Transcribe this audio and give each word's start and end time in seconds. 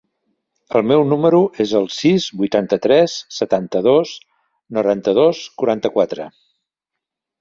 El 0.77 0.85
meu 0.91 1.03
número 1.09 1.41
es 1.65 1.73
el 1.79 1.85
sis, 1.95 2.25
vuitanta-tres, 2.39 3.17
setanta-dos, 3.41 4.15
noranta-dos, 4.79 5.43
quaranta-quatre. 5.63 6.27